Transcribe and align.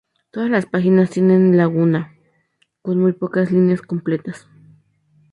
Todas 0.31 0.49
las 0.49 0.65
páginas 0.65 1.11
tienen 1.11 1.55
laguna, 1.57 2.15
con 2.81 2.97
muy 2.99 3.13
pocas 3.13 3.51
líneas 3.51 3.83
completas. 3.83 4.47